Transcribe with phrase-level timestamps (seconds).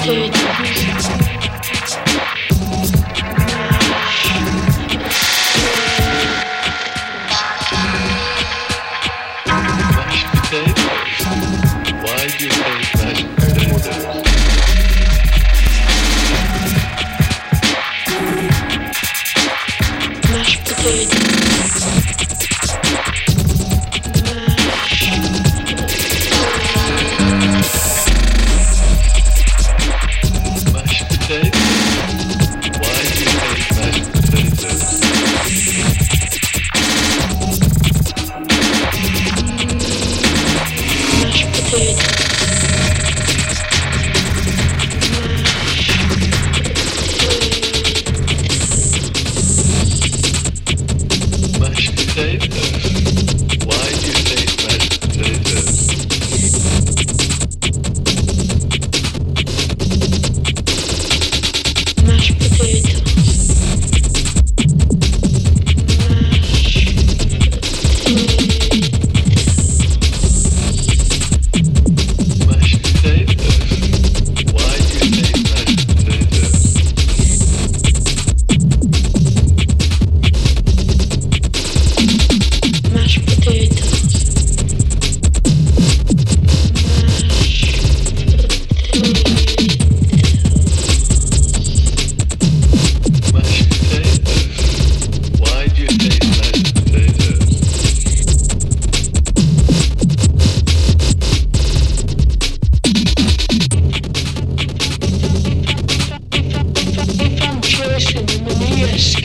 [0.00, 0.49] Why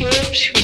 [0.05, 0.54] Oops.